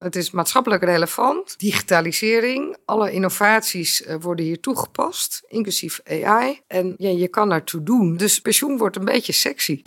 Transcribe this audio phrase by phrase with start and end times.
[0.00, 1.58] Het is maatschappelijk relevant.
[1.58, 6.60] Digitalisering, alle innovaties eh, worden hier toegepast, inclusief AI.
[6.66, 8.16] En ja, je kan ertoe doen.
[8.16, 9.82] Dus pensioen wordt een beetje sexy.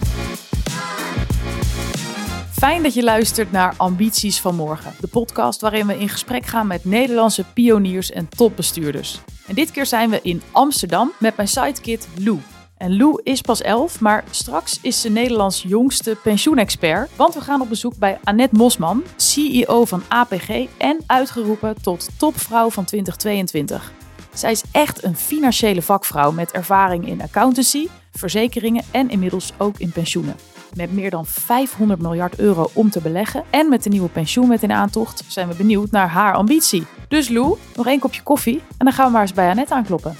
[2.51, 6.67] Fijn dat je luistert naar Ambities van Morgen, de podcast waarin we in gesprek gaan
[6.67, 9.19] met Nederlandse pioniers en topbestuurders.
[9.47, 12.39] En dit keer zijn we in Amsterdam met mijn sidekid Lou.
[12.83, 17.09] En Lou is pas 11, maar straks is ze Nederlands jongste pensioenexpert.
[17.15, 22.69] Want we gaan op bezoek bij Annette Mosman, CEO van APG en uitgeroepen tot topvrouw
[22.69, 23.91] van 2022.
[24.33, 29.91] Zij is echt een financiële vakvrouw met ervaring in accountancy, verzekeringen en inmiddels ook in
[29.91, 30.35] pensioenen.
[30.73, 34.71] Met meer dan 500 miljard euro om te beleggen en met de nieuwe pensioenwet in
[34.71, 36.85] aantocht zijn we benieuwd naar haar ambitie.
[37.07, 40.15] Dus Lou, nog één kopje koffie en dan gaan we maar eens bij Annette aankloppen.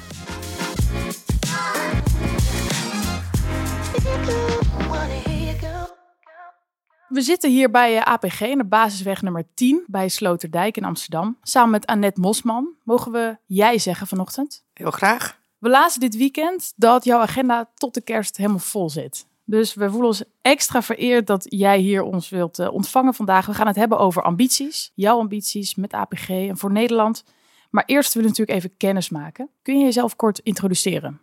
[7.14, 11.38] We zitten hier bij eh, APG in de basisweg nummer 10 bij Sloterdijk in Amsterdam.
[11.42, 12.68] Samen met Annette Mosman.
[12.84, 14.64] Mogen we jij zeggen vanochtend?
[14.74, 15.40] Heel graag.
[15.58, 19.28] We lazen dit weekend dat jouw agenda tot de kerst helemaal vol zit.
[19.44, 23.46] Dus we voelen ons extra vereerd dat jij hier ons wilt eh, ontvangen vandaag.
[23.46, 24.92] We gaan het hebben over ambities.
[24.94, 27.24] Jouw ambities met APG en voor Nederland.
[27.70, 29.50] Maar eerst willen we natuurlijk even kennis maken.
[29.62, 31.22] Kun je jezelf kort introduceren?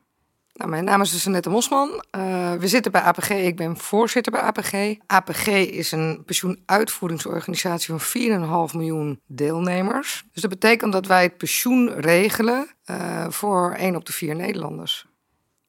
[0.60, 1.88] Nou, mijn naam is dus Annette Mosman.
[1.88, 3.30] Uh, we zitten bij APG.
[3.30, 4.94] Ik ben voorzitter bij APG.
[5.06, 10.24] APG is een pensioenuitvoeringsorganisatie van 4,5 miljoen deelnemers.
[10.32, 15.06] Dus dat betekent dat wij het pensioen regelen uh, voor 1 op de 4 Nederlanders.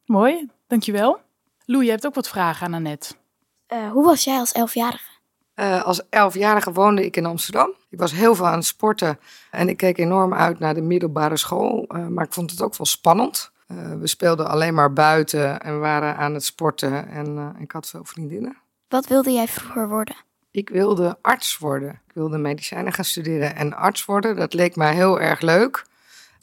[0.05, 1.19] Mooi, dankjewel.
[1.65, 3.13] Lou, je hebt ook wat vragen aan Annette.
[3.73, 5.09] Uh, hoe was jij als elfjarige?
[5.55, 7.73] Uh, als elfjarige woonde ik in Amsterdam.
[7.89, 9.19] Ik was heel veel aan het sporten
[9.51, 11.85] en ik keek enorm uit naar de middelbare school.
[11.89, 13.51] Uh, maar ik vond het ook wel spannend.
[13.71, 18.05] Uh, we speelden alleen maar buiten en waren aan het sporten en ik had veel
[18.05, 18.57] vriendinnen.
[18.87, 20.15] Wat wilde jij vroeger worden?
[20.51, 21.89] Ik wilde arts worden.
[22.07, 24.35] Ik wilde medicijnen gaan studeren en arts worden.
[24.35, 25.85] Dat leek mij heel erg leuk.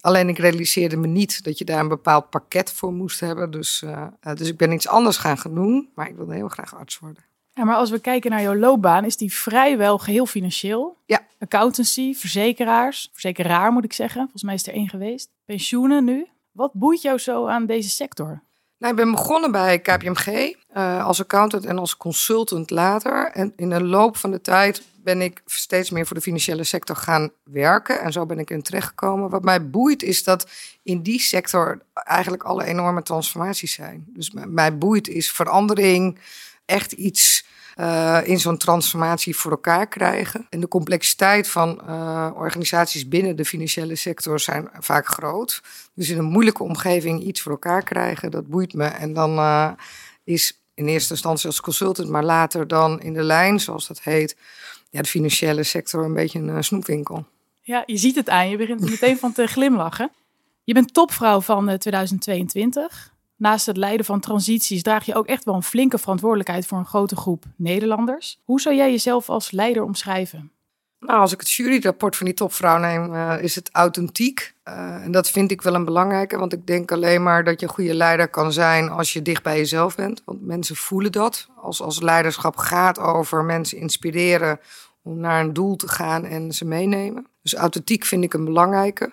[0.01, 3.51] Alleen ik realiseerde me niet dat je daar een bepaald pakket voor moest hebben.
[3.51, 6.99] Dus, uh, dus ik ben iets anders gaan doen, maar ik wilde heel graag arts
[6.99, 7.23] worden.
[7.53, 10.97] Ja, maar als we kijken naar jouw loopbaan, is die vrijwel geheel financieel.
[11.07, 11.27] Ja.
[11.39, 14.21] Accountancy, verzekeraars, verzekeraar moet ik zeggen.
[14.21, 15.31] Volgens mij is er één geweest.
[15.45, 16.27] Pensioenen nu.
[16.59, 18.43] Wat boeit jou zo aan deze sector?
[18.79, 23.31] Nou, ik ben begonnen bij KPMG uh, als accountant en als consultant later.
[23.33, 26.97] En in de loop van de tijd ben ik steeds meer voor de financiële sector
[26.97, 28.01] gaan werken.
[28.01, 29.31] En zo ben ik in terechtgekomen.
[29.31, 30.51] Wat mij boeit is dat
[30.83, 34.05] in die sector eigenlijk alle enorme transformaties zijn.
[34.09, 36.19] Dus mij boeit is verandering,
[36.65, 37.45] echt iets
[37.81, 40.47] uh, in zo'n transformatie voor elkaar krijgen.
[40.51, 45.63] En de complexiteit van uh, organisaties binnen de financiële sector zijn vaak groot.
[45.95, 48.85] Dus in een moeilijke omgeving iets voor elkaar krijgen, dat boeit me.
[48.85, 49.71] En dan uh,
[50.25, 54.37] is in eerste instantie als consultant, maar later dan in de lijn, zoals dat heet,
[54.91, 57.27] ja, de financiële sector een beetje een snoepwinkel.
[57.61, 58.51] Ja, je ziet het aan.
[58.51, 60.11] Je begint meteen van te glimlachen.
[60.65, 63.13] Je bent topvrouw van 2022.
[63.39, 66.87] Naast het leiden van transities draag je ook echt wel een flinke verantwoordelijkheid voor een
[66.87, 68.41] grote groep Nederlanders.
[68.45, 70.53] Hoe zou jij jezelf als leider omschrijven?
[71.01, 74.55] Nou, als ik het juryrapport van die topvrouw neem, uh, is het authentiek.
[74.69, 77.67] Uh, en dat vind ik wel een belangrijke, want ik denk alleen maar dat je
[77.67, 80.23] een goede leider kan zijn als je dicht bij jezelf bent.
[80.25, 81.49] Want mensen voelen dat.
[81.57, 84.61] Als, als leiderschap gaat over mensen inspireren
[85.03, 87.27] om naar een doel te gaan en ze meenemen.
[87.43, 89.13] Dus authentiek vind ik een belangrijke.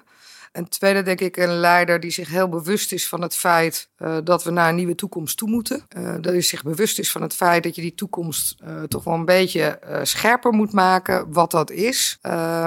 [0.56, 4.18] En tweede denk ik een leider die zich heel bewust is van het feit uh,
[4.24, 5.84] dat we naar een nieuwe toekomst toe moeten.
[5.98, 9.04] Uh, dat hij zich bewust is van het feit dat je die toekomst uh, toch
[9.04, 12.20] wel een beetje scherper moet maken, wat dat is.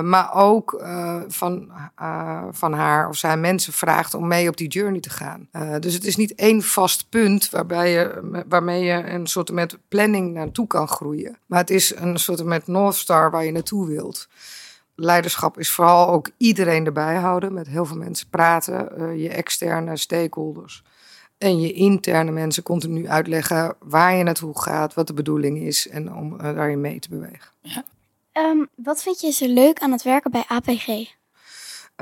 [0.03, 0.82] maar ook
[1.28, 1.71] van,
[2.50, 5.48] van haar of zij mensen vraagt om mee op die journey te gaan.
[5.81, 10.34] dus het is niet één vast punt waarbij je, waarmee je een soort met planning
[10.34, 11.38] naartoe kan groeien.
[11.47, 14.28] Maar het is een soort met North Star waar je naartoe wilt
[15.00, 19.97] leiderschap is vooral ook iedereen erbij houden, met heel veel mensen praten, uh, je externe
[19.97, 20.82] stakeholders
[21.38, 26.14] en je interne mensen continu uitleggen waar je naartoe gaat, wat de bedoeling is en
[26.14, 27.50] om uh, daarin mee te bewegen.
[28.32, 31.16] Um, wat vind je zo leuk aan het werken bij APG?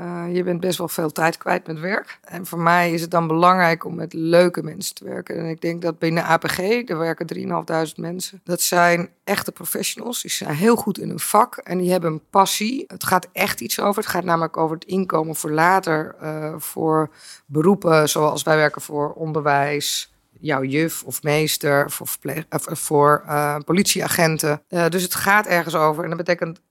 [0.01, 2.19] Uh, je bent best wel veel tijd kwijt met werk.
[2.23, 5.37] En voor mij is het dan belangrijk om met leuke mensen te werken.
[5.37, 8.41] En ik denk dat binnen APG, er werken 3.500 mensen.
[8.43, 10.21] Dat zijn echte professionals.
[10.21, 12.83] Die zijn heel goed in hun vak en die hebben een passie.
[12.87, 14.01] Het gaat echt iets over.
[14.01, 16.15] Het gaat namelijk over het inkomen voor later.
[16.21, 17.09] Uh, voor
[17.45, 23.23] beroepen zoals wij werken voor onderwijs, jouw juf of meester, voor, verpleeg, of voor
[23.65, 24.61] politieagenten.
[24.67, 26.03] Dus het gaat ergens over.
[26.03, 26.61] En dat betekent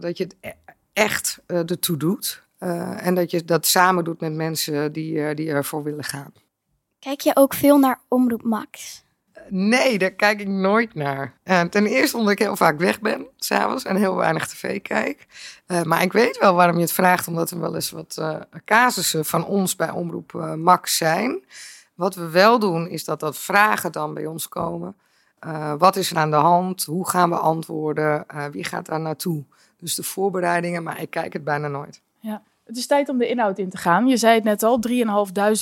[0.00, 2.44] dat je het e-, echt ertoe doet.
[2.60, 6.32] Uh, en dat je dat samen doet met mensen die, uh, die ervoor willen gaan.
[6.98, 9.04] Kijk je ook veel naar Omroep Max?
[9.48, 11.38] Nee, daar kijk ik nooit naar.
[11.44, 15.26] Uh, ten eerste omdat ik heel vaak weg ben, s'avonds, en heel weinig tv kijk.
[15.66, 18.36] Uh, maar ik weet wel waarom je het vraagt, omdat er wel eens wat uh,
[18.64, 21.44] casussen van ons bij Omroep Max zijn.
[21.94, 24.96] Wat we wel doen, is dat dat vragen dan bij ons komen.
[25.78, 26.84] wat is er aan de hand?
[26.84, 28.26] Hoe gaan we antwoorden?
[28.50, 29.44] wie gaat daar naartoe?
[29.78, 32.02] Dus de voorbereidingen, maar ik kijk het bijna nooit.
[32.66, 34.06] Het is tijd om de inhoud in te gaan.
[34.06, 34.80] Je zei het net al,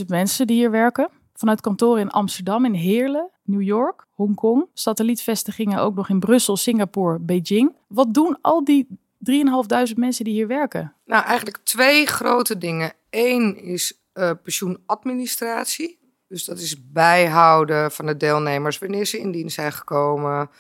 [0.01, 1.09] 3.500 mensen die hier werken.
[1.35, 4.67] Vanuit kantoren in Amsterdam, in Heerlen, New York, Hongkong.
[4.75, 7.75] Satellietvestigingen ook nog in Brussel, Singapore, Beijing.
[7.89, 10.93] Wat doen al die 3.500 mensen die hier werken?
[11.05, 12.93] Nou, eigenlijk twee grote dingen.
[13.11, 15.99] Eén is uh, pensioenadministratie.
[16.29, 20.51] Dus dat is bijhouden van de deelnemers wanneer ze in dienst zijn gekomen.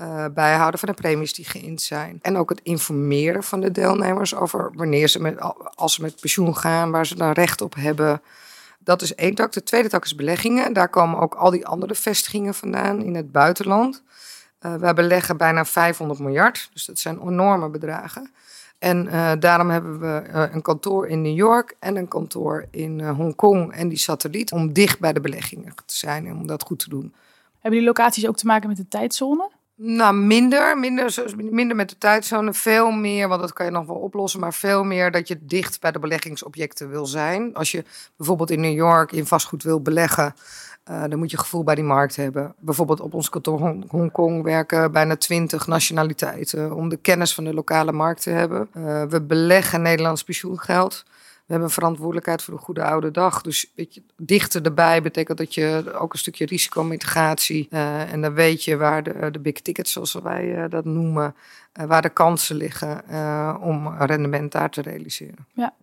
[0.00, 2.18] Uh, bijhouden van de premies die geïnd zijn.
[2.22, 5.38] En ook het informeren van de deelnemers over wanneer ze met,
[5.74, 8.22] als ze met pensioen gaan, waar ze dan recht op hebben.
[8.78, 9.52] Dat is één tak.
[9.52, 10.72] De tweede tak is beleggingen.
[10.72, 14.02] Daar komen ook al die andere vestigingen vandaan in het buitenland.
[14.60, 18.30] Uh, wij beleggen bijna 500 miljard, dus dat zijn enorme bedragen.
[18.78, 23.00] En uh, daarom hebben we uh, een kantoor in New York en een kantoor in
[23.08, 26.78] Hongkong en die satelliet om dicht bij de beleggingen te zijn en om dat goed
[26.78, 27.14] te doen.
[27.58, 29.50] Hebben die locaties ook te maken met de tijdzone?
[29.84, 31.34] Nou, minder, minder.
[31.36, 32.52] Minder met de tijdzone.
[32.52, 34.40] Veel meer, want dat kan je nog wel oplossen.
[34.40, 37.54] Maar veel meer dat je dicht bij de beleggingsobjecten wil zijn.
[37.54, 37.84] Als je
[38.16, 40.34] bijvoorbeeld in New York in vastgoed wil beleggen.
[40.90, 42.54] Uh, dan moet je gevoel bij die markt hebben.
[42.58, 46.74] Bijvoorbeeld op ons kantoor Hongkong werken bijna twintig nationaliteiten.
[46.74, 48.68] Om de kennis van de lokale markt te hebben.
[48.76, 51.04] Uh, we beleggen Nederlands pensioengeld.
[51.46, 53.42] We hebben verantwoordelijkheid voor de goede oude dag.
[53.42, 57.68] Dus weet je, dichter erbij betekent dat je ook een stukje risicomitigatie.
[57.70, 61.34] Uh, en dan weet je waar de, de big tickets, zoals wij uh, dat noemen,
[61.80, 63.04] uh, waar de kansen liggen
[63.60, 65.46] om rendement daar te realiseren.
[65.54, 65.74] Ja.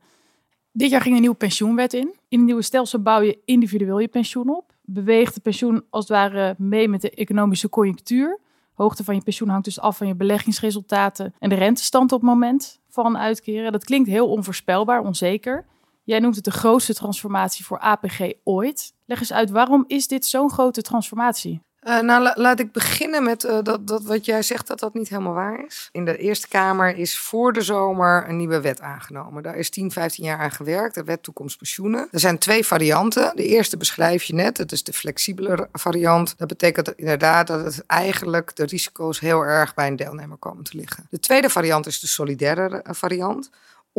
[0.71, 2.15] Dit jaar ging een nieuwe pensioenwet in.
[2.27, 4.73] In een nieuwe stelsel bouw je individueel je pensioen op.
[4.81, 8.39] Beweegt de pensioen als het ware mee met de economische conjunctuur.
[8.73, 12.29] Hoogte van je pensioen hangt dus af van je beleggingsresultaten en de rentestand op het
[12.29, 13.71] moment van uitkeren.
[13.71, 15.65] Dat klinkt heel onvoorspelbaar, onzeker.
[16.03, 18.93] Jij noemt het de grootste transformatie voor APG ooit.
[19.05, 21.61] Leg eens uit, waarom is dit zo'n grote transformatie?
[21.83, 25.09] Uh, nou, laat ik beginnen met uh, dat, dat wat jij zegt, dat dat niet
[25.09, 25.89] helemaal waar is.
[25.91, 29.43] In de Eerste Kamer is voor de zomer een nieuwe wet aangenomen.
[29.43, 32.07] Daar is 10, 15 jaar aan gewerkt, de wet toekomst pensioenen.
[32.11, 33.31] Er zijn twee varianten.
[33.35, 36.33] De eerste beschrijf je net, het is de flexibele variant.
[36.37, 40.77] Dat betekent inderdaad dat het eigenlijk de risico's heel erg bij een deelnemer komen te
[40.77, 41.07] liggen.
[41.09, 43.49] De tweede variant is de solidaire variant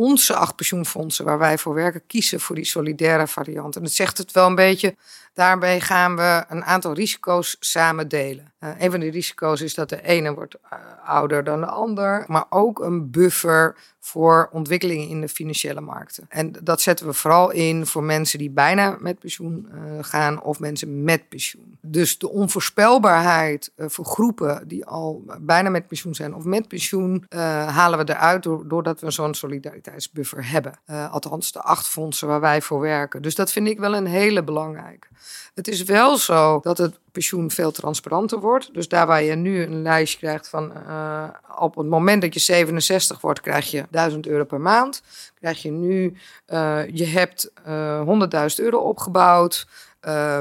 [0.01, 3.75] onze acht pensioenfondsen waar wij voor werken kiezen voor die solidaire variant.
[3.75, 4.95] En dat zegt het wel een beetje.
[5.33, 8.53] Daarbij gaan we een aantal risico's samen delen.
[8.59, 12.23] Uh, een van die risico's is dat de ene wordt uh, ouder dan de ander,
[12.27, 16.25] maar ook een buffer voor ontwikkelingen in de financiële markten.
[16.29, 20.59] En dat zetten we vooral in voor mensen die bijna met pensioen uh, gaan of
[20.59, 21.77] mensen met pensioen.
[21.81, 28.05] Dus de onvoorspelbaarheid voor groepen die al bijna met pensioen zijn of met pensioen halen
[28.05, 30.73] we eruit doordat we zo'n solidariteitsbuffer hebben.
[30.85, 33.21] althans, de acht fondsen waar wij voor werken.
[33.21, 35.07] Dus dat vind ik wel een hele belangrijke.
[35.53, 38.73] Het is wel zo dat het pensioen veel transparanter wordt.
[38.73, 41.23] Dus daar waar je nu een lijstje krijgt van uh,
[41.57, 45.03] op het moment dat je 67 wordt, krijg je 1000 euro per maand.
[45.39, 46.17] Krijg je nu,
[46.47, 49.67] uh, je hebt uh, 100.000 euro opgebouwd.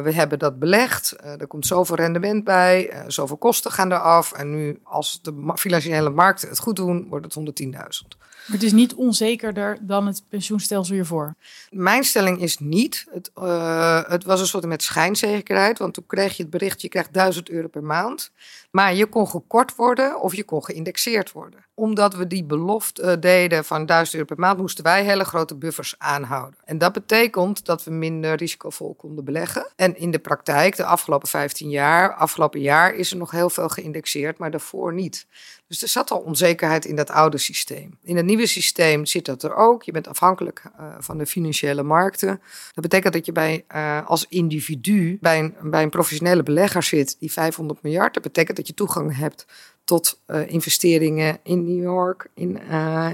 [0.02, 1.16] We hebben dat belegd.
[1.24, 3.02] Er komt zoveel rendement bij.
[3.06, 4.32] Zoveel kosten gaan eraf.
[4.32, 8.19] En nu, als de financiële markten het goed doen, wordt het 110.000.
[8.50, 11.34] Het is niet onzekerder dan het pensioenstelsel hiervoor.
[11.70, 13.06] Mijn stelling is niet.
[13.10, 15.78] Het, uh, het was een soort met schijnzekerheid.
[15.78, 18.30] Want toen kreeg je het bericht, je krijgt 1000 euro per maand.
[18.70, 21.64] Maar je kon gekort worden of je kon geïndexeerd worden.
[21.80, 25.54] Omdat we die belofte uh, deden van 1000 euro per maand, moesten wij hele grote
[25.54, 26.58] buffers aanhouden.
[26.64, 29.66] En dat betekent dat we minder risicovol konden beleggen.
[29.76, 33.68] En in de praktijk, de afgelopen 15 jaar, afgelopen jaar is er nog heel veel
[33.68, 35.26] geïndexeerd, maar daarvoor niet.
[35.70, 37.98] Dus er zat al onzekerheid in dat oude systeem.
[38.02, 39.82] In het nieuwe systeem zit dat er ook.
[39.82, 42.40] Je bent afhankelijk uh, van de financiële markten.
[42.72, 47.16] Dat betekent dat je bij, uh, als individu bij een, bij een professionele belegger zit
[47.18, 48.14] die 500 miljard.
[48.14, 49.46] Dat betekent dat je toegang hebt
[49.90, 52.60] tot uh, investeringen in New York, in,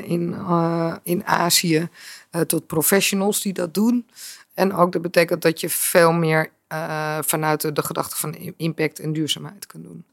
[0.04, 0.36] in,
[1.02, 1.88] in Azië,
[2.46, 4.06] tot professionals die dat doen.
[4.54, 6.50] En ook dat betekent dat je veel meer
[7.20, 10.04] vanuit de, gedachte van impact en duurzaamheid kan doen.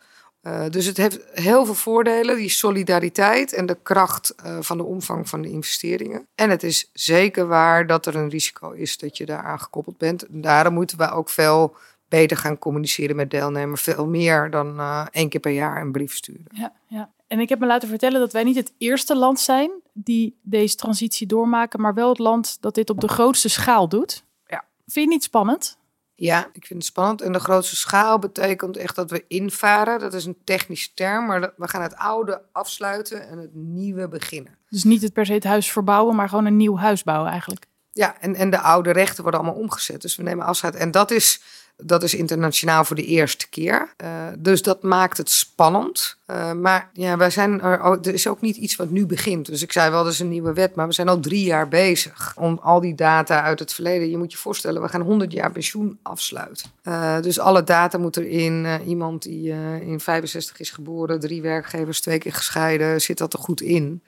[0.72, 5.42] Dus het heeft heel veel voordelen, die solidariteit en de kracht van de omvang van
[5.42, 6.28] de investeringen.
[6.36, 10.26] En het is zeker waar dat er een risico is dat je daaraan gekoppeld bent.
[10.30, 11.76] daarom moeten we ook veel
[12.14, 13.82] beter gaan communiceren met deelnemers.
[13.82, 16.46] Veel meer dan uh, één keer per jaar een brief sturen.
[16.52, 17.12] Ja, ja.
[17.28, 20.76] En ik heb me laten vertellen dat wij niet het eerste land zijn die deze
[20.76, 24.24] transitie doormaken, maar wel het land dat dit op de grootste schaal doet.
[24.46, 24.64] Ja.
[24.86, 25.78] Vind je niet spannend?
[26.16, 27.22] Ja, ik vind het spannend.
[27.22, 30.00] En de grootste schaal betekent echt dat we invaren.
[30.00, 34.58] Dat is een technische term, maar we gaan het oude afsluiten en het nieuwe beginnen.
[34.70, 37.66] Dus niet het per se het huis verbouwen, maar gewoon een nieuw huis bouwen eigenlijk.
[37.92, 40.02] Ja, en, en de oude rechten worden allemaal omgezet.
[40.02, 40.76] Dus we nemen afscheid.
[40.76, 41.42] En dat is,
[41.76, 43.94] dat is internationaal voor de eerste keer.
[43.98, 46.18] Eh, dus dat maakt het spannend.
[46.26, 49.46] Eh, maar ja, wij zijn er, is ook niet iets wat nu begint.
[49.46, 50.76] Dus ik zei wel, dat is een nieuwe wet.
[50.76, 54.10] Maar we zijn al drie jaar bezig om al die data uit het verleden.
[54.10, 56.70] Je moet je voorstellen, we gaan 100 jaar pensioen afsluiten.
[56.82, 58.68] Eh, dus alle data moet erin.
[58.86, 59.50] Iemand die
[59.82, 64.02] in 65 is geboren, drie werkgevers, twee keer gescheiden, zit dat er goed in?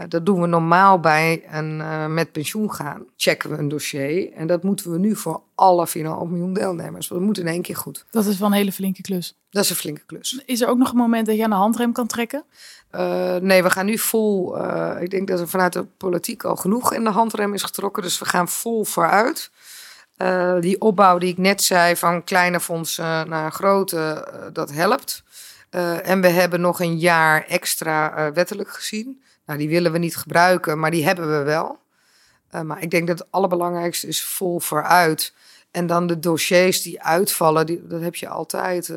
[0.00, 3.04] Eh, dat doen we normaal bij een eh, met pensioen gaan.
[3.16, 4.32] Checken we een dossier.
[4.32, 5.92] En dat moeten we nu voor alle 4,5
[6.28, 7.08] miljoen deelnemers.
[7.08, 8.04] Want dat moet in één keer goed.
[8.10, 9.38] Dat is wel een hele flinke klus.
[9.50, 10.42] Dat is een flinke klus.
[10.46, 12.44] Is er ook nog een moment dat je aan de handrem kan trekken?
[12.90, 14.58] Eh, nee, we gaan nu vol.
[15.00, 18.02] ik denk dat er vanuit de politiek al genoeg in de handrem is getrokken.
[18.02, 19.50] Dus we gaan vol vooruit.
[20.20, 25.22] Eh, die opbouw die ik net zei, van kleine fondsen naar grote, eh, dat helpt.
[25.70, 29.22] Eh, en we hebben nog een jaar extra wettelijk gezien.
[29.46, 31.78] Nou, die willen we niet gebruiken, maar die hebben we wel.
[32.62, 35.34] Maar ik denk dat het allerbelangrijkste is vol vooruit.
[35.70, 38.92] En dan de dossiers die uitvallen, dat heb je altijd.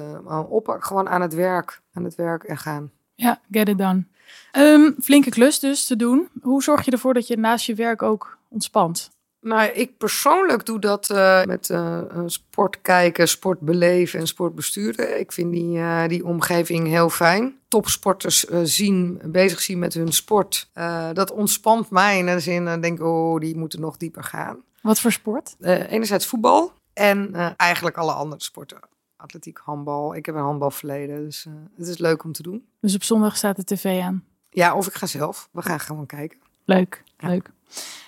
[0.50, 2.92] op, gewoon aan het werk, aan het werk en gaan.
[3.16, 4.04] Ja, get it done.
[4.52, 6.30] Ehm, flinke klus dus te doen.
[6.42, 9.13] Hoe zorg je ervoor dat je naast je werk ook ontspant?
[9.44, 15.20] Nou, ik persoonlijk doe dat eh, met eh, sport kijken, sport beleven en sport besturen.
[15.20, 17.56] Ik vind die, eh, die omgeving heel fijn.
[17.68, 20.70] Topsporters zien, bezig zien met hun sport.
[21.14, 24.58] dat ontspant mij in de zin, dan denk ik, oh, die moeten nog dieper gaan.
[24.82, 25.56] Wat voor sport?
[25.60, 28.80] Enerzijds voetbal en eigenlijk alle andere sporten.
[29.18, 30.16] Atletiek, handbal.
[30.16, 31.48] Ik heb een handbalverleden, dus
[31.78, 32.66] het is leuk om te doen.
[32.80, 34.24] Dus op zondag staat de tv aan.
[34.50, 35.50] Ja, of ik ga zelf.
[35.52, 36.40] We gaan gewoon kijken.
[36.66, 37.28] Leuk, Ja.
[37.28, 37.50] leuk.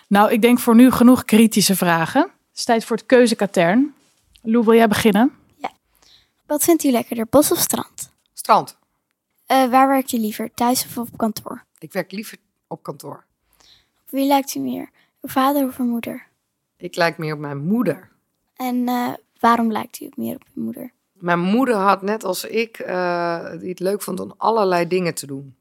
[0.08, 2.22] Nou, ik denk voor nu genoeg kritische vragen.
[2.22, 3.94] Het is tijd voor het keuzekatern.
[4.42, 5.34] Lou, wil jij beginnen?
[6.46, 8.12] Wat vindt u lekkerder, bos of strand?
[8.34, 8.78] Strand.
[9.46, 11.64] Eh, waar werkt u liever, thuis of op kantoor?
[11.80, 13.24] Ik werk liever op kantoor.
[14.02, 14.90] Op wie lijkt u meer,
[15.22, 16.28] uw vader of uw moeder?
[16.78, 18.10] Ik lijk meer op mijn moeder.
[18.56, 20.92] En eh, waarom lijkt u meer op uw moeder?
[21.12, 25.26] Mijn moeder had net als ik, eh, die het leuk vond om allerlei dingen te
[25.26, 25.56] doen.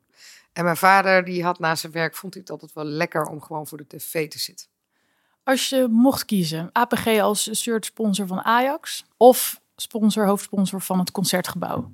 [0.55, 3.43] En mijn vader, die had na zijn werk, vond hij het altijd wel lekker om
[3.43, 4.67] gewoon voor de tv te zitten.
[5.43, 11.11] Als je mocht kiezen, APG als shirt sponsor van Ajax of sponsor, hoofdsponsor van het
[11.11, 11.91] Concertgebouw?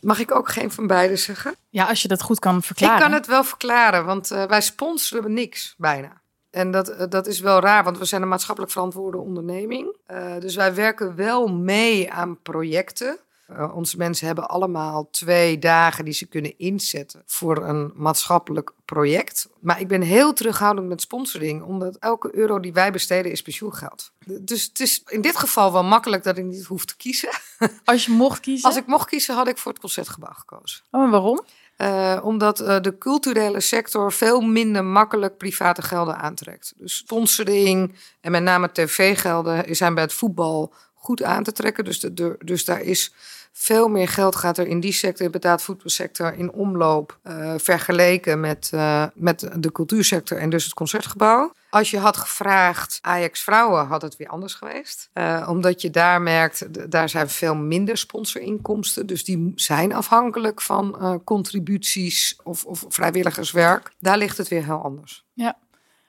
[0.00, 1.54] Mag ik ook geen van beide zeggen?
[1.68, 2.96] Ja, als je dat goed kan verklaren.
[2.96, 6.20] Ik kan het wel verklaren, want eh, wij sponsoren niks bijna.
[6.50, 9.96] En dat, eh, dat is wel raar, want we zijn een maatschappelijk verantwoorde onderneming.
[10.06, 13.18] Eh, dus wij werken wel mee aan projecten.
[13.46, 19.48] Eh, onze mensen hebben allemaal twee dagen die ze kunnen inzetten voor een maatschappelijk project.
[19.60, 24.12] Maar ik ben heel terughoudend met sponsoring, omdat elke euro die wij besteden is pensioengeld.
[24.40, 27.30] Dus het is in dit geval wel makkelijk dat ik niet hoef te kiezen.
[27.84, 28.68] Als je mocht kiezen.
[28.68, 30.80] Als ik mocht kiezen, had ik voor het concertgebouw gekozen.
[30.90, 31.44] Oh, en waarom?
[31.76, 36.74] Eh, omdat eh, de culturele sector veel minder makkelijk private gelden aantrekt.
[36.76, 40.74] Dus sponsoring en met name tv-gelden zijn bij het voetbal
[41.04, 41.84] goed aan te trekken.
[41.84, 42.06] Dus,
[42.44, 43.12] dus daar is
[43.52, 47.18] veel meer geld gaat er in die sector, inderdaad voetbalsector, in omloop.
[47.22, 51.52] eh, vergeleken met, eh, met de cultuursector en dus het concertgebouw.
[51.70, 55.10] Als je had gevraagd Ajax vrouwen, had het weer anders geweest.
[55.12, 59.06] Eh, omdat je daar merkt, daar zijn veel minder sponsorinkomsten.
[59.06, 63.92] Dus die zijn afhankelijk van contributies of, of vrijwilligerswerk.
[63.98, 65.24] Daar ligt het weer heel anders.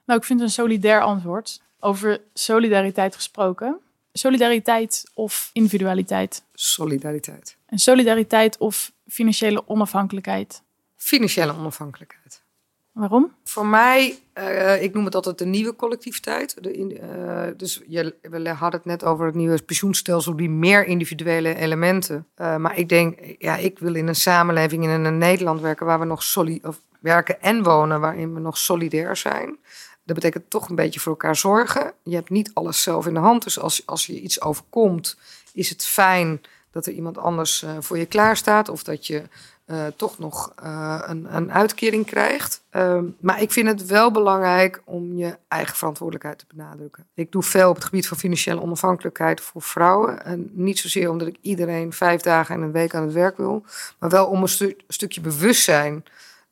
[0.06, 1.62] Nou, ik vind het een solidair antwoord.
[1.80, 3.80] Over solidariteit gesproken.
[4.18, 6.44] Solidariteit of individualiteit?
[6.54, 7.58] Solidariteit.
[7.66, 10.62] En solidariteit of financiële onafhankelijkheid?
[10.96, 12.44] Financiële onafhankelijkheid.
[12.92, 13.32] Waarom?
[13.44, 16.64] Voor mij, eh, ik noem het altijd de nieuwe collectiviteit.
[16.64, 21.56] De eh, dus je, we hadden het net over het nieuwe pensioenstelsel, die meer individuele
[21.56, 22.28] elementen.
[22.36, 26.00] Eh, maar ik denk, ja, ik wil in een samenleving in een Nederland werken waar
[26.00, 29.58] we nog soli of werken en wonen, waarin we nog solidair zijn.
[30.06, 31.94] Dat betekent toch een beetje voor elkaar zorgen.
[32.04, 33.44] Je hebt niet alles zelf in de hand.
[33.44, 35.18] Dus als, als je iets overkomt,
[35.54, 38.70] is het fijn dat er iemand anders eh, voor je klaar staat.
[38.70, 39.24] Of dat je
[39.66, 42.64] eh, toch nog eh, een, een uitkering krijgt.
[42.70, 47.08] Ehm, maar ik vind het wel belangrijk om je eigen verantwoordelijkheid te benadrukken.
[47.14, 50.26] Ik doe veel op het gebied van financiële onafhankelijkheid voor vrouwen.
[50.26, 53.66] En niet zozeer omdat ik iedereen vijf dagen in een week aan het werk wil.
[54.00, 56.04] Maar wel om een stu- stukje bewustzijn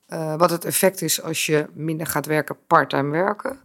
[0.06, 3.58] eh, wat het effect is als je minder gaat werken, parttime werken.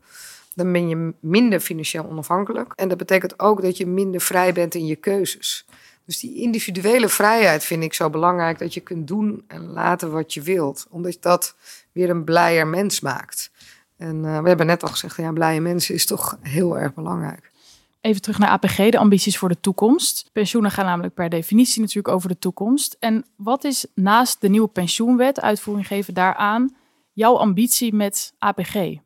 [0.54, 2.74] Dan ben je minder financieel onafhankelijk.
[2.76, 5.66] En dat betekent ook dat je minder vrij bent in je keuzes.
[6.06, 10.34] Dus die individuele vrijheid vind ik zo belangrijk dat je kunt doen en laten wat
[10.34, 10.88] je wilt.
[10.90, 11.56] Omdat dat
[11.92, 13.52] weer een blijer mens maakt.
[13.98, 17.52] En eh, we hebben net al gezegd, ja, blije mensen is toch heel erg belangrijk.
[18.02, 20.30] Even terug naar APG, de ambities voor de toekomst.
[20.32, 22.96] Pensioenen gaan namelijk per definitie natuurlijk over de toekomst.
[23.00, 26.76] En wat is naast de nieuwe pensioenwet, uitvoering geven daaraan,
[27.14, 28.98] jouw ambitie met APG?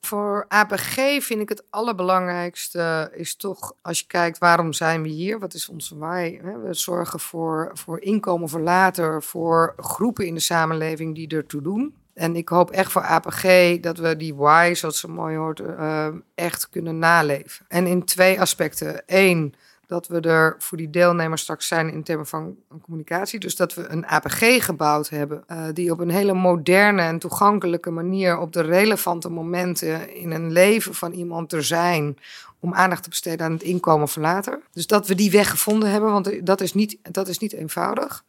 [0.00, 5.38] Voor APG vind ik het allerbelangrijkste is toch, als je kijkt waarom zijn we hier,
[5.38, 6.40] wat is onze why?
[6.40, 11.94] We zorgen voor, voor inkomen voor later, voor groepen in de samenleving die ertoe doen.
[12.14, 16.06] En ik hoop echt voor APG dat we die why, zoals ze mooi hoort, uh,
[16.34, 17.66] echt kunnen naleven.
[17.68, 19.02] En in twee aspecten.
[19.06, 19.54] Eén,
[19.92, 23.40] dat we er voor die deelnemers straks zijn in termen van communicatie.
[23.40, 27.90] Dus dat we een APG gebouwd hebben uh, die op een hele moderne en toegankelijke
[27.90, 32.18] manier op de relevante momenten in een leven van iemand er zijn
[32.60, 34.60] om aandacht te besteden aan het inkomen van later.
[34.72, 38.24] Dus dat we die weg gevonden hebben, want dat is niet, dat is niet eenvoudig.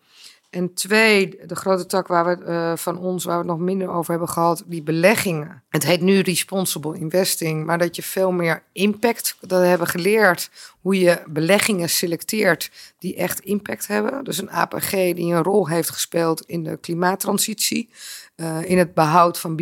[0.54, 3.90] En twee, de grote tak waar we uh, van ons, waar we het nog minder
[3.90, 5.64] over hebben gehad, die beleggingen.
[5.70, 10.50] Het heet nu responsible investing, maar dat je veel meer impact, dat we hebben geleerd
[10.82, 14.24] hoe je beleggingen selecteert die echt impact hebben.
[14.24, 17.90] Dus een APG die een rol heeft gespeeld in de klimaattransitie.
[18.36, 19.56] Uh, in het behoud van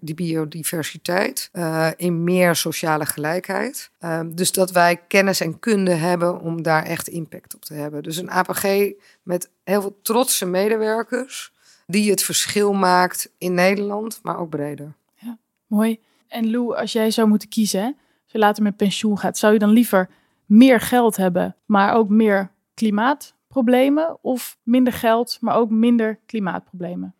[0.00, 3.90] biodiversiteit, uh, in meer sociale gelijkheid.
[4.00, 8.02] Uh, dus dat wij kennis en kunde hebben om daar echt impact op te hebben.
[8.02, 8.92] Dus een APG
[9.22, 11.52] met heel veel trotse medewerkers,
[11.86, 14.94] die het verschil maakt in Nederland, maar ook breder.
[15.14, 16.00] Ja, mooi.
[16.28, 17.84] En Lou, als jij zou moeten kiezen,
[18.22, 20.08] als je later met pensioen gaat, zou je dan liever
[20.46, 24.18] meer geld hebben, maar ook meer klimaatproblemen?
[24.20, 27.14] Of minder geld, maar ook minder klimaatproblemen?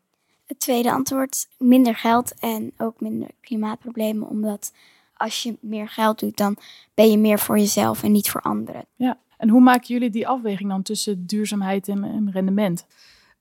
[0.46, 4.28] Het tweede antwoord, minder geld en ook minder klimaatproblemen.
[4.28, 4.72] Omdat
[5.16, 6.56] als je meer geld doet, dan
[6.94, 8.84] ben je meer voor jezelf en niet voor anderen.
[8.96, 12.86] Ja, en hoe maken jullie die afweging dan tussen duurzaamheid en, rendement?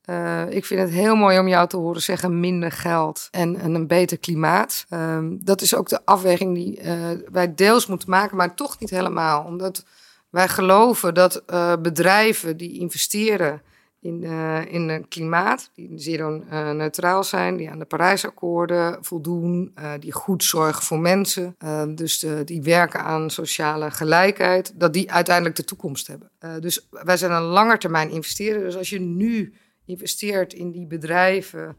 [0.10, 3.74] Uh, ik vind het heel mooi om jou te horen zeggen minder geld en, en
[3.74, 4.86] een beter klimaat.
[4.90, 8.90] Uh, dat is ook de afweging die uh, wij deels moeten maken, maar toch niet
[8.90, 9.44] helemaal.
[9.44, 9.86] Omdat
[10.30, 13.62] wij geloven dat uh, bedrijven die investeren
[14.04, 19.92] in, uh, in een klimaat, die zero-neutraal uh, zijn, die aan de Parijsakkoorden voldoen, uh,
[20.00, 21.56] die goed zorgen voor mensen,
[21.96, 26.30] dus de, die werken aan sociale gelijkheid, dat die uiteindelijk de toekomst hebben.
[26.62, 28.64] dus wij zijn een langetermijn investeerder.
[28.64, 29.54] Dus als je nu
[29.86, 31.78] investeert in die bedrijven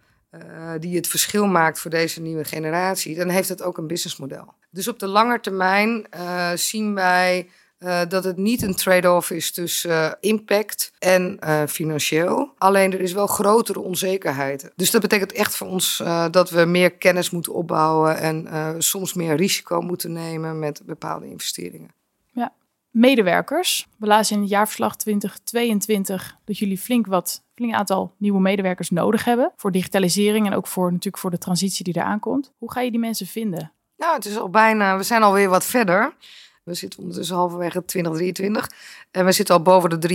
[0.79, 4.55] die het verschil maakt voor deze nieuwe generatie, dan heeft het ook een businessmodel.
[4.71, 6.07] Dus op de lange termijn
[6.55, 7.49] zien wij
[7.85, 12.53] uh, dat het niet een trade-off is tussen uh, impact en uh, financieel.
[12.59, 14.73] Alleen er is wel grotere onzekerheid.
[14.77, 18.47] Dus dat betekent echt voor ons dat we meer kennis moeten opbouwen en
[18.79, 21.91] soms meer risico moeten nemen met bepaalde investeringen.
[22.33, 22.53] Ja,
[22.91, 23.87] medewerkers.
[23.97, 29.25] We lazen in het jaarverslag 2022 dat jullie flink wat flink aantal nieuwe medewerkers nodig
[29.25, 32.53] hebben voor digitalisering en ook voor natuurlijk voor de transitie die eraan komt.
[32.59, 33.73] Hoe ga je die mensen vinden?
[33.97, 36.15] Nou, het is al bijna, we zijn alweer wat verder.
[36.65, 38.71] We zitten ondertussen halverwege 2023.
[39.11, 40.09] En we zitten al boven de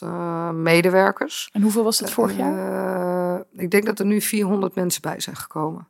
[0.00, 1.48] 3.500 uh, medewerkers.
[1.52, 3.36] En hoeveel was het vorig jaar?
[3.38, 5.88] Uh, ik denk dat er nu 400 mensen bij zijn gekomen.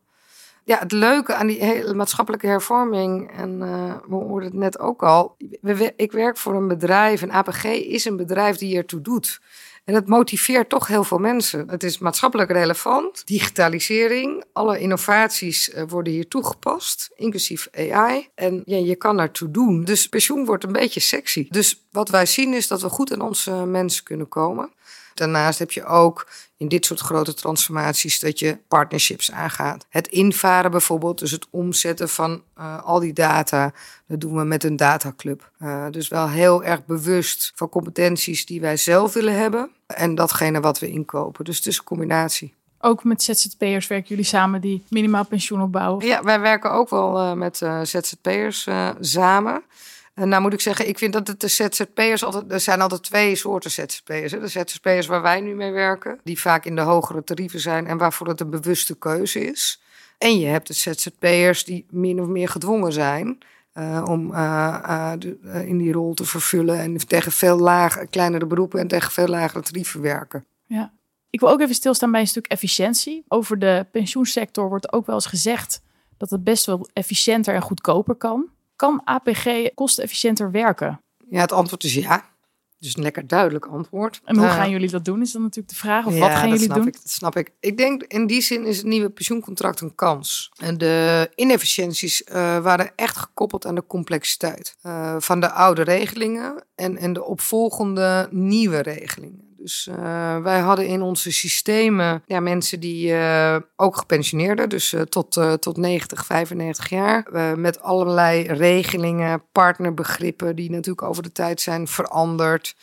[0.64, 5.02] Ja, het leuke aan die hele maatschappelijke hervorming, en uh, we hoorden het net ook
[5.02, 5.36] al.
[5.60, 9.40] We, ik werk voor een bedrijf, en APG is een bedrijf die ertoe doet.
[9.88, 11.68] En het motiveert toch heel veel mensen.
[11.68, 13.22] Het is maatschappelijk relevant.
[13.26, 18.28] Digitalisering, alle innovaties uh, worden hier toegepast, inclusief AI.
[18.34, 19.84] En ja, je kan ertoe doen.
[19.84, 21.46] Dus pensioen wordt een beetje sexy.
[21.50, 24.72] Dus wat wij zien is dat we goed aan onze mensen kunnen komen.
[25.18, 26.26] Daarnaast heb je ook
[26.56, 29.86] in dit soort grote transformaties dat je partnerships aangaat.
[29.88, 33.72] Het invaren bijvoorbeeld, dus het omzetten van uh, al die data,
[34.06, 35.50] dat doen we met een dataclub.
[35.62, 40.60] Uh, dus wel heel erg bewust van competenties die wij zelf willen hebben en datgene
[40.60, 41.44] wat we inkopen.
[41.44, 42.54] Dus het is een combinatie.
[42.80, 46.06] Ook met ZZP'ers werken jullie samen die minimaal pensioen opbouwen?
[46.06, 48.68] Ja, wij werken ook wel uh, met ZZP'ers
[49.00, 49.62] samen.
[50.24, 52.52] Nou moet ik zeggen, ik vind dat de ZZP'ers altijd...
[52.52, 54.32] Er zijn altijd twee soorten ZZP'ers.
[54.32, 57.86] De ZZP'ers waar wij nu mee werken, die vaak in de hogere tarieven zijn...
[57.86, 59.82] en waarvoor het een bewuste keuze is.
[60.18, 63.38] En je hebt de ZZP'ers die min of meer gedwongen zijn...
[63.74, 68.80] Uh, om uh, de, in die rol te vervullen en tegen veel lager, kleinere beroepen
[68.80, 70.44] en tegen veel lagere tarieven werken.
[70.66, 70.92] Ja.
[71.30, 73.24] Ik wil ook even stilstaan bij een stuk efficiëntie.
[73.28, 75.82] Over de pensioensector wordt ook wel eens gezegd
[76.16, 78.48] dat het best wel efficiënter en goedkoper kan.
[78.78, 81.00] Kan APG kostenefficiënter werken?
[81.30, 82.24] Ja, het antwoord is ja.
[82.78, 84.20] Dus een lekker duidelijk antwoord.
[84.24, 85.20] En hoe uh, gaan jullie dat doen?
[85.20, 86.06] Is dan natuurlijk de vraag.
[86.06, 86.86] Of ja, wat gaan jullie doen?
[86.86, 87.50] Ik, dat snap ik.
[87.60, 90.50] Ik denk in die zin is het nieuwe pensioencontract een kans.
[90.56, 96.64] En de inefficiënties uh, waren echt gekoppeld aan de complexiteit uh, van de oude regelingen
[96.74, 99.47] en, en de opvolgende nieuwe regelingen.
[99.60, 105.00] Dus uh, wij hadden in onze systemen ja, mensen die uh, ook gepensioneerden, dus uh,
[105.00, 107.26] tot, tot 90, 95 jaar.
[107.56, 112.76] met allerlei regelingen, partnerbegrippen die natuurlijk over de tijd zijn veranderd.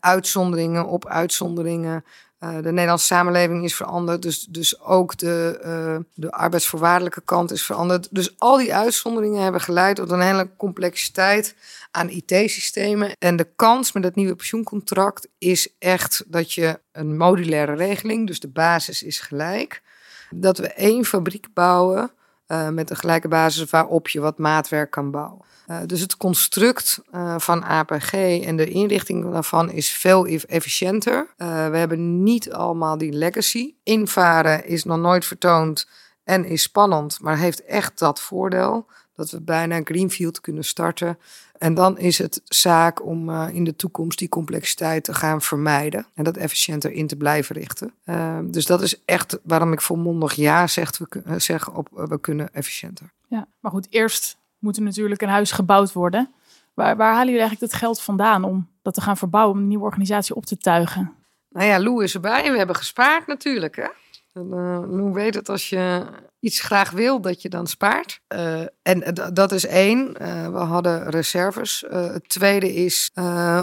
[0.00, 2.04] uitzonderingen op uitzonderingen.
[2.40, 7.62] Uh, de Nederlandse samenleving is veranderd, dus, dus ook de, uh, de arbeidsvoorwaardelijke kant is
[7.62, 8.08] veranderd.
[8.10, 11.54] Dus al die uitzonderingen hebben geleid tot een hele complexiteit
[11.90, 13.12] aan IT-systemen.
[13.18, 18.40] En de kans met het nieuwe pensioencontract is echt dat je een modulaire regeling, dus
[18.40, 19.82] de basis is gelijk,
[20.30, 22.10] dat we één fabriek bouwen
[22.48, 25.44] uh, met een gelijke basis waarop je wat maatwerk kan bouwen.
[25.70, 31.34] Uh, dus het construct uh, van APG en de inrichting daarvan is veel efficiënter.
[31.36, 31.44] we
[31.76, 33.74] hebben niet allemaal die legacy.
[33.82, 35.88] Invaren is nog nooit vertoond
[36.24, 41.18] en is spannend, maar heeft echt dat voordeel dat we bijna greenfield kunnen starten.
[41.58, 46.06] En dan is het zaak om uh, in de toekomst die complexiteit te gaan vermijden
[46.14, 47.92] en dat efficiënter in te blijven richten.
[48.04, 52.20] Uh, dus dat is echt waarom ik volmondig ja zeg, we, uh, zeg op we
[52.20, 53.10] kunnen efficiënter.
[53.28, 56.30] Ja, maar goed, eerst moet er natuurlijk een huis gebouwd worden.
[56.74, 59.68] Waar, waar halen jullie eigenlijk het geld vandaan om dat te gaan verbouwen, om een
[59.68, 61.12] nieuwe organisatie op te tuigen?
[61.50, 63.76] Nou ja, Lou is erbij en we hebben gespaard natuurlijk.
[63.76, 63.86] Hè?
[64.36, 64.42] Uh,
[64.90, 66.06] Lou weet dat als je
[66.40, 68.20] iets graag wil, dat je dan spaart.
[68.34, 70.12] Uh, en dat is één.
[70.52, 71.84] We hadden reserves.
[71.88, 73.10] het tweede is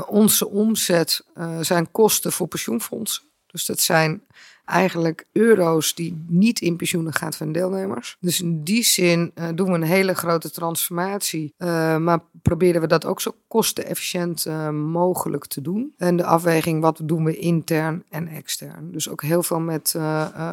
[0.08, 1.26] onze omzet
[1.62, 3.24] zijn kosten voor pensioenfondsen.
[3.46, 4.24] Dus dat zijn
[4.66, 8.18] eigenlijk euro's die niet in pensioenen gaan van deelnemers.
[8.20, 11.54] Dus in die zin uh, doen we een hele grote transformatie.
[11.58, 15.94] Uh, maar proberen we dat ook zo kostenefficiënt uh, mogelijk te doen.
[15.98, 18.92] En de afweging, wat doen we intern en extern.
[18.92, 19.92] Dus ook heel veel met,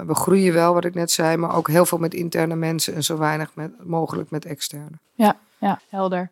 [0.07, 3.05] we groeien wel, wat ik net zei, maar ook heel veel met interne mensen en
[3.05, 4.99] zo weinig met, mogelijk met externe.
[5.15, 6.31] Ja, ja, helder.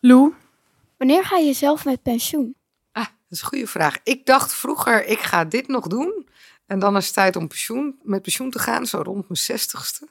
[0.00, 0.32] Lou?
[0.96, 2.54] Wanneer ga je zelf met pensioen?
[2.92, 3.98] Ah, dat is een goede vraag.
[4.02, 6.26] Ik dacht vroeger, ik ga dit nog doen.
[6.72, 10.08] En dan is het tijd om pensioen, met pensioen te gaan, zo rond mijn zestigste.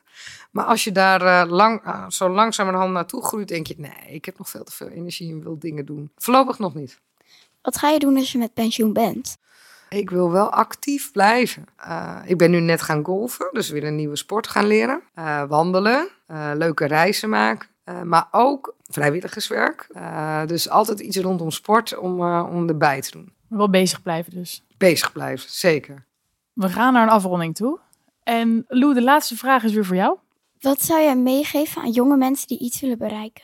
[0.51, 4.25] Maar als je daar uh, lang, uh, zo langzamerhand naartoe groeit, denk je: nee, ik
[4.25, 6.11] heb nog veel te veel energie en wil dingen doen.
[6.15, 6.99] Voorlopig nog niet.
[7.61, 9.37] Wat ga je doen als je met pensioen bent?
[9.89, 11.65] Ik wil wel actief blijven.
[11.79, 15.01] Uh, ik ben nu net gaan golfen, dus weer een nieuwe sport gaan leren.
[15.47, 16.09] wandelen,
[16.53, 17.67] leuke reizen maken.
[18.03, 19.87] maar ook vrijwilligerswerk.
[20.47, 23.33] dus altijd iets rondom sport om, om erbij te doen.
[23.47, 24.63] Wel bezig blijven dus.
[24.77, 26.09] Bezig blijven, zeker.
[26.53, 27.79] We gaan naar een afronding toe.
[28.23, 30.17] En Lou, de laatste vraag is weer voor jou.
[30.59, 33.43] Wat zou jij meegeven aan jonge mensen die iets willen bereiken?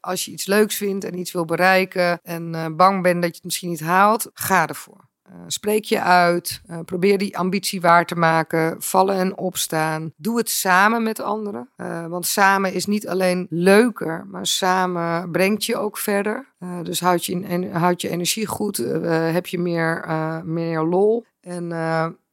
[0.00, 3.36] Als je iets leuks vindt en iets wil bereiken en uh, bang bent dat je
[3.36, 5.06] het misschien niet haalt, ga ervoor.
[5.28, 10.12] Uh, spreek je uit, uh, probeer die ambitie waar te maken, vallen en opstaan.
[10.16, 11.68] Doe het samen met anderen,
[12.08, 16.54] want samen is niet alleen leuker, maar samen brengt je ook verder.
[16.82, 20.04] dus houd je, en, houd je energie goed, heb je meer,
[20.44, 21.70] meer lol en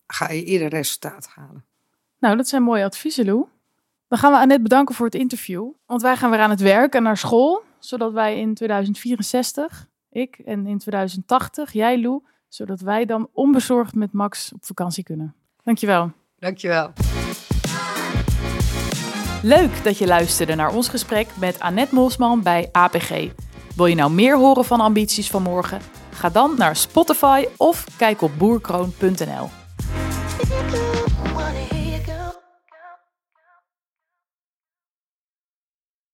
[0.08, 1.66] ga je eerder resultaat halen.
[2.20, 3.46] Nou, dat zijn mooie adviezen, Lou.
[4.08, 5.72] Dan gaan we Annette bedanken voor het interview.
[5.86, 7.64] Want wij gaan weer aan het werk en naar school.
[7.80, 14.14] Zodat wij in 2064, ik, en in 2080, jij Lou, zodat wij dan onbezorgd met
[14.14, 15.36] Max op vakantie kunnen.
[15.64, 16.12] Dankjewel.
[16.40, 16.94] Dankjewel.
[19.44, 23.10] Leuk dat je luisterde naar ons gesprek met Annette Molsman bij APG.
[23.76, 25.80] Wil je nou meer horen van ambities van morgen?
[26.26, 29.65] Ga dan naar Spotify of kijk op boerkroon.nl.